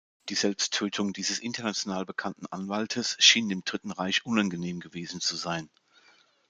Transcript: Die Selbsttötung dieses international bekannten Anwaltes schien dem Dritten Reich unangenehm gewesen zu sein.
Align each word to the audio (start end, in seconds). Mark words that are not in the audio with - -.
Die 0.29 0.33
Selbsttötung 0.33 1.13
dieses 1.13 1.37
international 1.37 2.07
bekannten 2.07 2.47
Anwaltes 2.47 3.17
schien 3.19 3.49
dem 3.49 3.63
Dritten 3.63 3.91
Reich 3.91 4.25
unangenehm 4.25 4.79
gewesen 4.79 5.21
zu 5.21 5.35
sein. 5.35 5.69